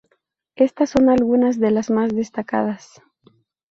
[0.55, 3.03] Estas son algunas de las más destacadas.